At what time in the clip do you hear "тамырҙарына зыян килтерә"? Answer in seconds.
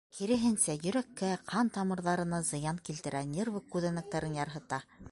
1.77-3.25